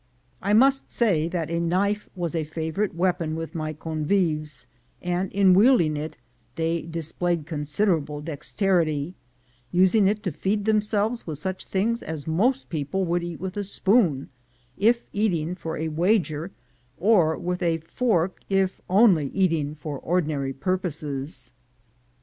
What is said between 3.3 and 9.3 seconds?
with my convives, and in wielding it they displayed considerable dexterity,